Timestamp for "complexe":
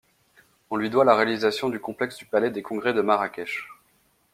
1.79-2.17